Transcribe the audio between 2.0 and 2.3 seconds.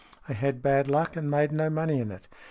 it.